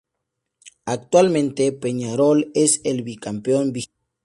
Actualmente, 0.87 1.71
Peñarol 1.71 2.51
es 2.55 2.81
el 2.85 3.03
bi-campeón 3.03 3.71
vigente. 3.71 3.99